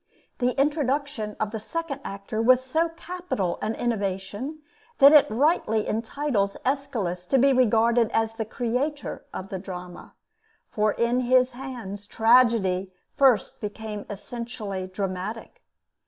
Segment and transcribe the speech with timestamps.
[0.39, 4.63] The introduction of the second actor was so capital an innovation
[4.97, 10.15] that it rightly entitles Aeschylus to be regarded as the creator of the drama,
[10.71, 15.61] for in his hands tragedy first became essentially dramatic.